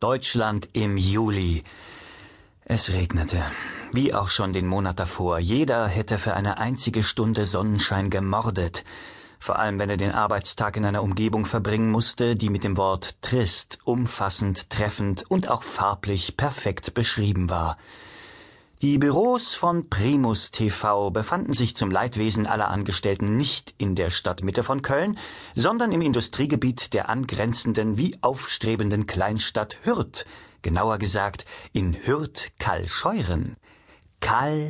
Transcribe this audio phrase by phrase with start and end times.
[0.00, 1.64] Deutschland im Juli.
[2.64, 3.42] Es regnete.
[3.92, 5.40] Wie auch schon den Monat davor.
[5.40, 8.84] Jeder hätte für eine einzige Stunde Sonnenschein gemordet.
[9.40, 13.16] Vor allem, wenn er den Arbeitstag in einer Umgebung verbringen musste, die mit dem Wort
[13.22, 17.76] trist, umfassend, treffend und auch farblich perfekt beschrieben war.
[18.80, 24.62] Die Büros von Primus TV befanden sich zum Leidwesen aller Angestellten nicht in der Stadtmitte
[24.62, 25.18] von Köln,
[25.52, 30.24] sondern im Industriegebiet der angrenzenden wie aufstrebenden Kleinstadt Hürth,
[30.62, 33.56] genauer gesagt in Hürth-Kallscheuren.
[34.20, 34.64] Kallscheuren.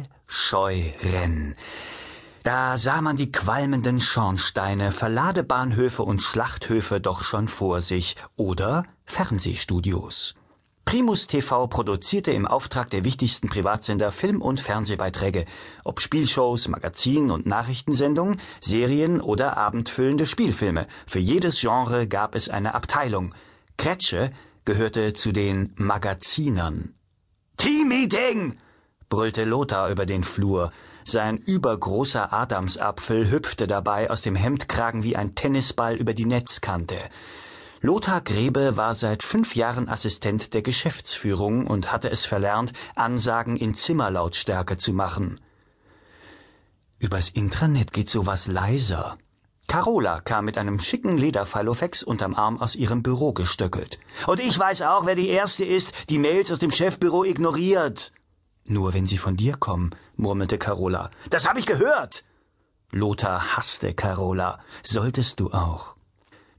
[2.44, 10.34] Da sah man die qualmenden Schornsteine, Verladebahnhöfe und Schlachthöfe doch schon vor sich oder Fernsehstudios.
[10.88, 15.44] Primus TV produzierte im Auftrag der wichtigsten Privatsender Film- und Fernsehbeiträge,
[15.84, 20.86] ob Spielshows, Magazin- und Nachrichtensendungen, Serien oder abendfüllende Spielfilme.
[21.06, 23.34] Für jedes Genre gab es eine Abteilung.
[23.76, 24.30] Kretsche
[24.64, 26.94] gehörte zu den Magazinern.
[27.58, 28.56] Teammeeting!
[29.10, 30.72] brüllte Lothar über den Flur.
[31.04, 36.96] Sein übergroßer Adamsapfel hüpfte dabei aus dem Hemdkragen wie ein Tennisball über die Netzkante.
[37.80, 43.74] Lothar Grebe war seit fünf Jahren Assistent der Geschäftsführung und hatte es verlernt, Ansagen in
[43.74, 45.40] Zimmerlautstärke zu machen.
[46.98, 49.16] Übers Intranet geht sowas leiser.
[49.68, 54.00] Carola kam mit einem schicken Lederfallofex unterm Arm aus ihrem Büro gestöckelt.
[54.26, 58.12] Und ich weiß auch, wer die Erste ist, die Mails aus dem Chefbüro ignoriert.
[58.66, 61.10] Nur wenn sie von dir kommen, murmelte Carola.
[61.30, 62.24] Das hab ich gehört.
[62.90, 64.58] Lothar hasste Carola.
[64.82, 65.97] Solltest du auch.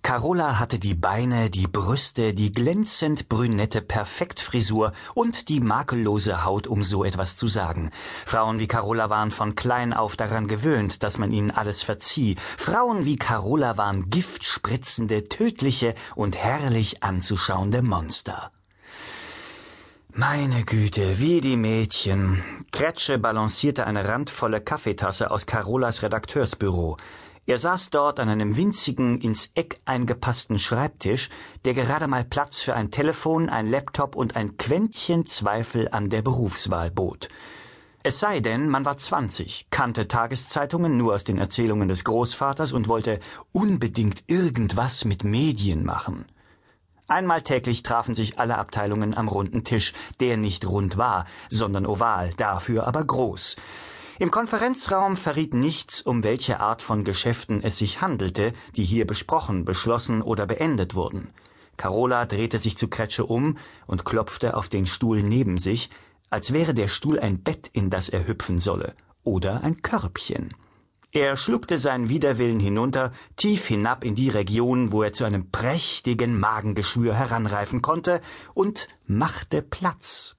[0.01, 6.83] Carola hatte die Beine, die Brüste, die glänzend brünette Perfektfrisur und die makellose Haut, um
[6.83, 7.91] so etwas zu sagen.
[8.25, 12.35] Frauen wie Carola waren von klein auf daran gewöhnt, dass man ihnen alles verzieh.
[12.57, 18.51] Frauen wie Carola waren giftspritzende, tödliche und herrlich anzuschauende Monster.
[20.11, 22.43] Meine Güte, wie die Mädchen.
[22.71, 26.97] Kretsche balancierte eine randvolle Kaffeetasse aus Carolas Redakteursbüro.
[27.49, 31.31] Er saß dort an einem winzigen, ins Eck eingepassten Schreibtisch,
[31.65, 36.21] der gerade mal Platz für ein Telefon, ein Laptop und ein Quäntchen Zweifel an der
[36.21, 37.27] Berufswahl bot.
[38.03, 42.87] Es sei denn, man war zwanzig, kannte Tageszeitungen nur aus den Erzählungen des Großvaters und
[42.87, 43.19] wollte
[43.51, 46.25] unbedingt irgendwas mit Medien machen.
[47.07, 52.29] Einmal täglich trafen sich alle Abteilungen am runden Tisch, der nicht rund war, sondern oval,
[52.37, 53.55] dafür aber groß.
[54.19, 59.63] Im Konferenzraum verriet nichts, um welche Art von Geschäften es sich handelte, die hier besprochen,
[59.63, 61.29] beschlossen oder beendet wurden.
[61.77, 65.89] Carola drehte sich zu Kretsche um und klopfte auf den Stuhl neben sich,
[66.29, 68.93] als wäre der Stuhl ein Bett, in das er hüpfen solle,
[69.23, 70.53] oder ein Körbchen.
[71.13, 76.37] Er schluckte seinen Widerwillen hinunter, tief hinab in die Region, wo er zu einem prächtigen
[76.37, 78.19] Magengeschwür heranreifen konnte,
[78.53, 80.35] und machte Platz.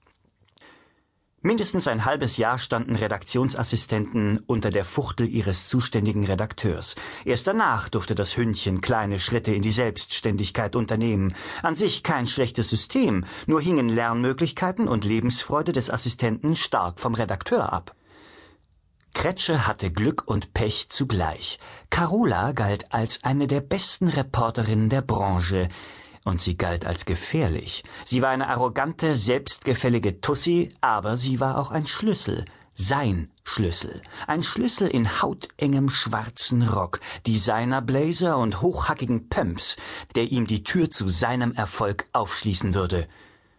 [1.43, 6.97] Mindestens ein halbes Jahr standen Redaktionsassistenten unter der Fuchtel ihres zuständigen Redakteurs.
[7.25, 11.34] Erst danach durfte das Hündchen kleine Schritte in die Selbstständigkeit unternehmen.
[11.62, 17.72] An sich kein schlechtes System, nur hingen Lernmöglichkeiten und Lebensfreude des Assistenten stark vom Redakteur
[17.72, 17.95] ab.
[19.15, 21.59] Kretsche hatte Glück und Pech zugleich.
[21.89, 25.69] Carola galt als eine der besten Reporterinnen der Branche
[26.25, 27.83] und sie galt als gefährlich.
[28.05, 32.45] Sie war eine arrogante, selbstgefällige Tussi, aber sie war auch ein Schlüssel,
[32.75, 34.01] sein Schlüssel.
[34.27, 39.77] Ein Schlüssel in hautengem schwarzen Rock, Designerblazer und hochhackigen Pumps,
[40.15, 43.07] der ihm die Tür zu seinem Erfolg aufschließen würde.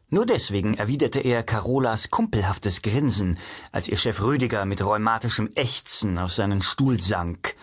[0.10, 3.38] Nur deswegen erwiderte er Carolas kumpelhaftes Grinsen,
[3.72, 7.56] als ihr Chef Rüdiger mit rheumatischem Ächzen auf seinen Stuhl sank.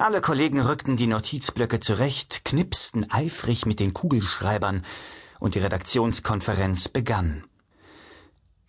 [0.00, 4.80] Alle Kollegen rückten die Notizblöcke zurecht, knipsten eifrig mit den Kugelschreibern,
[5.40, 7.44] und die Redaktionskonferenz begann.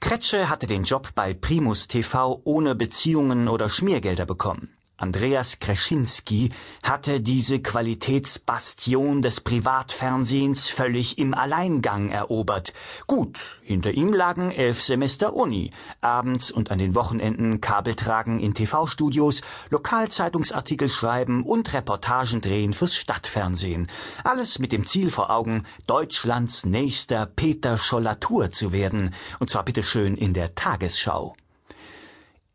[0.01, 4.75] Kretsche hatte den Job bei Primus TV ohne Beziehungen oder Schmiergelder bekommen.
[5.01, 6.49] Andreas Kreschinski
[6.83, 12.73] hatte diese Qualitätsbastion des Privatfernsehens völlig im Alleingang erobert.
[13.07, 15.71] Gut, hinter ihm lagen elf Semester Uni,
[16.01, 22.95] abends und an den Wochenenden Kabel tragen in TV-Studios, Lokalzeitungsartikel schreiben und Reportagen drehen fürs
[22.95, 23.87] Stadtfernsehen.
[24.23, 30.15] Alles mit dem Ziel vor Augen, Deutschlands nächster Peter Schollatur zu werden, und zwar bitteschön
[30.15, 31.35] in der Tagesschau.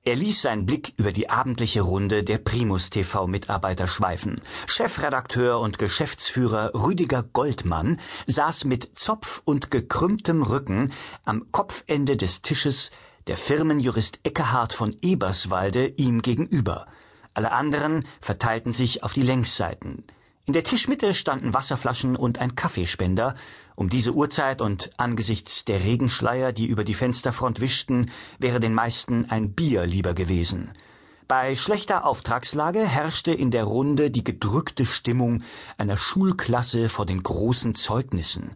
[0.06, 4.40] Er ließ seinen Blick über die abendliche Runde der Primus TV Mitarbeiter schweifen.
[4.68, 7.98] Chefredakteur und Geschäftsführer Rüdiger Goldmann
[8.28, 10.92] saß mit Zopf und gekrümmtem Rücken
[11.24, 12.92] am Kopfende des Tisches,
[13.26, 16.86] der Firmenjurist Eckehard von Eberswalde ihm gegenüber.
[17.34, 20.04] Alle anderen verteilten sich auf die Längsseiten.
[20.48, 23.34] In der Tischmitte standen Wasserflaschen und ein Kaffeespender.
[23.74, 29.28] Um diese Uhrzeit und angesichts der Regenschleier, die über die Fensterfront wischten, wäre den meisten
[29.28, 30.70] ein Bier lieber gewesen.
[31.26, 35.42] Bei schlechter Auftragslage herrschte in der Runde die gedrückte Stimmung
[35.78, 38.52] einer Schulklasse vor den großen Zeugnissen.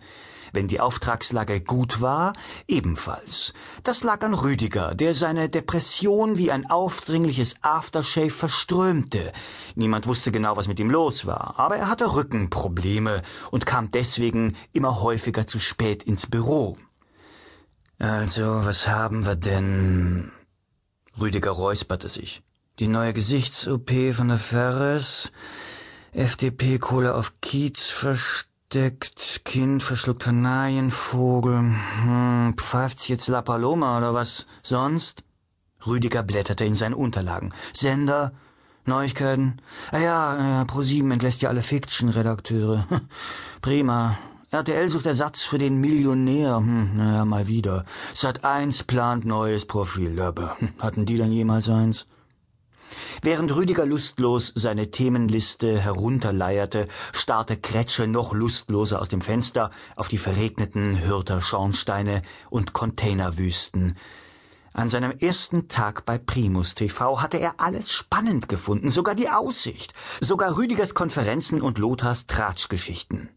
[0.52, 2.32] Wenn die Auftragslage gut war,
[2.66, 3.52] ebenfalls.
[3.84, 9.32] Das lag an Rüdiger, der seine Depression wie ein aufdringliches Aftershave verströmte.
[9.74, 14.56] Niemand wusste genau, was mit ihm los war, aber er hatte Rückenprobleme und kam deswegen
[14.72, 16.76] immer häufiger zu spät ins Büro.
[17.98, 20.32] Also, was haben wir denn?
[21.20, 22.42] Rüdiger räusperte sich.
[22.78, 25.30] Die neue Gesichts-OP von der Ferres,
[26.12, 27.90] FDP-Kohle auf Kiez
[28.70, 31.74] versteckt, Kind verschluckt Kanarienvogel,
[32.04, 35.24] hm, pfeift's jetzt La Paloma oder was sonst?
[35.84, 37.52] Rüdiger blätterte in seinen Unterlagen.
[37.72, 38.30] Sender,
[38.84, 39.56] Neuigkeiten.
[39.90, 42.86] Ah ja, ja ProSieben entlässt ja alle Fiction-Redakteure.
[43.60, 44.16] Prima.
[44.52, 46.58] RTL sucht Ersatz für den Millionär.
[46.58, 47.84] Hm, naja, mal wieder.
[48.14, 50.20] Sat 1 plant neues Profil.
[50.20, 52.06] Aber hm, hatten die dann jemals eins?
[53.22, 60.18] Während Rüdiger lustlos seine Themenliste herunterleierte, starrte Kretsche noch lustloser aus dem Fenster auf die
[60.18, 63.96] verregneten Hürter Schornsteine und Containerwüsten.
[64.72, 69.94] An seinem ersten Tag bei Primus TV hatte er alles spannend gefunden, sogar die Aussicht,
[70.20, 73.30] sogar Rüdigers Konferenzen und Lothars Tratschgeschichten.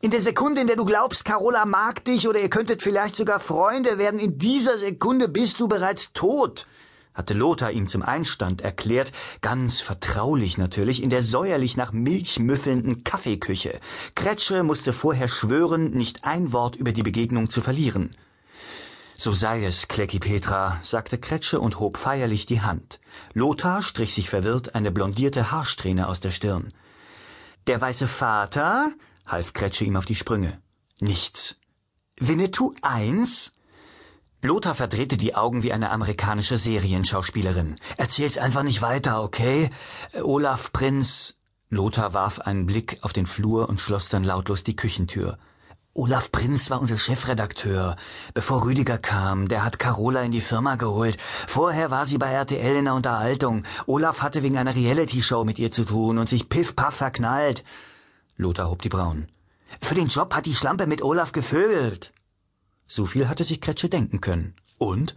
[0.00, 3.38] In der Sekunde, in der du glaubst, Carola mag dich oder ihr könntet vielleicht sogar
[3.38, 6.66] Freunde werden, in dieser Sekunde bist du bereits tot,
[7.20, 9.12] hatte Lothar ihm zum Einstand erklärt,
[9.42, 13.78] ganz vertraulich natürlich, in der säuerlich nach Milch müffelnden Kaffeeküche.
[14.14, 18.16] Kretsche musste vorher schwören, nicht ein Wort über die Begegnung zu verlieren.
[19.14, 23.00] So sei es, Klecki Petra, sagte Kretsche und hob feierlich die Hand.
[23.34, 26.72] Lothar strich sich verwirrt eine blondierte Haarsträhne aus der Stirn.
[27.66, 28.94] Der weiße Vater?
[29.26, 30.58] half Kretsche ihm auf die Sprünge.
[31.00, 31.56] Nichts.
[32.18, 33.52] Winnetou eins?
[34.42, 37.76] Lothar verdrehte die Augen wie eine amerikanische Serienschauspielerin.
[37.98, 39.68] Erzähl's einfach nicht weiter, okay?
[40.22, 41.34] Olaf Prinz.
[41.68, 45.36] Lothar warf einen Blick auf den Flur und schloss dann lautlos die Küchentür.
[45.92, 47.96] Olaf Prinz war unser Chefredakteur.
[48.32, 51.18] Bevor Rüdiger kam, der hat Carola in die Firma geholt.
[51.20, 53.64] Vorher war sie bei RTL in der Unterhaltung.
[53.86, 57.62] Olaf hatte wegen einer Reality-Show mit ihr zu tun und sich piff-paff verknallt.
[58.36, 59.28] Lothar hob die Brauen.
[59.82, 62.12] Für den Job hat die Schlampe mit Olaf gevögelt.
[62.92, 64.56] So viel hatte sich Kretsche denken können.
[64.76, 65.14] Und?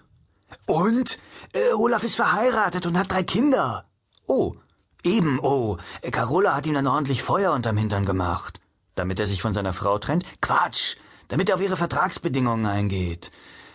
[0.68, 1.18] Und?
[1.54, 3.86] Äh, Olaf ist verheiratet und hat drei Kinder.
[4.28, 4.54] Oh,
[5.02, 5.78] eben, oh.
[6.12, 8.60] Carola hat ihm dann ordentlich Feuer unterm Hintern gemacht.
[8.94, 10.24] Damit er sich von seiner Frau trennt?
[10.40, 10.98] Quatsch!
[11.30, 13.32] Damit er auf ihre Vertragsbedingungen eingeht.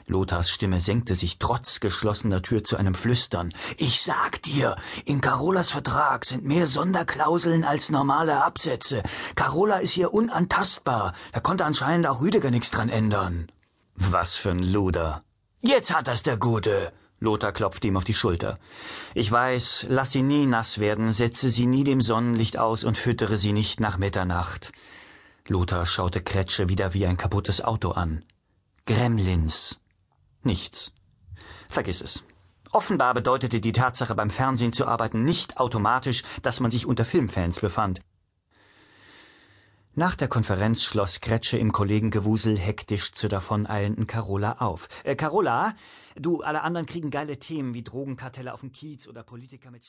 [0.06, 3.52] Lothars Stimme senkte sich trotz geschlossener Tür zu einem Flüstern.
[3.78, 9.02] Ich sag dir, in Carolas Vertrag sind mehr Sonderklauseln als normale Absätze.
[9.34, 11.14] Carola ist hier unantastbar.
[11.32, 13.48] Da konnte anscheinend auch Rüdiger nichts dran ändern.
[14.00, 15.24] Was für ein Luder.
[15.60, 16.92] Jetzt hat das der Gute.
[17.18, 18.56] Lothar klopfte ihm auf die Schulter.
[19.12, 23.38] Ich weiß, lass sie nie nass werden, setze sie nie dem Sonnenlicht aus und füttere
[23.38, 24.70] sie nicht nach Mitternacht.
[25.48, 28.24] Lothar schaute Kretsche wieder wie ein kaputtes Auto an.
[28.86, 29.80] Gremlins.
[30.44, 30.92] Nichts.
[31.68, 32.22] Vergiss es.
[32.70, 37.60] Offenbar bedeutete die Tatsache, beim Fernsehen zu arbeiten, nicht automatisch, dass man sich unter Filmfans
[37.60, 38.00] befand.
[39.98, 44.88] Nach der Konferenz schloss Kretsche im Kollegengewusel hektisch zur davoneilenden Carola auf.
[45.02, 45.74] Äh, Carola,
[46.14, 49.82] du, alle anderen kriegen geile Themen wie Drogenkartelle auf dem Kiez oder Politiker mit